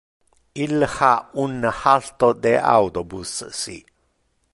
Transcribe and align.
Il 0.63 0.77
ha 0.99 1.13
un 1.43 1.53
halto 1.83 2.29
de 2.43 2.53
autobus 2.77 3.31
ci. 3.59 3.77